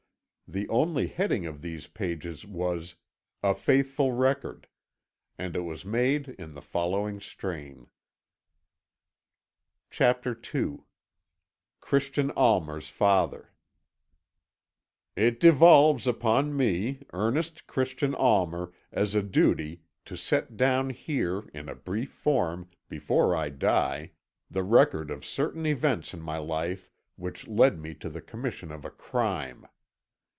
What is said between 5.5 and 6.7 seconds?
it was made in the